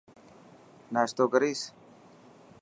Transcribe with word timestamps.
ناشتو 0.93 1.23
ڪريس. 1.33 1.61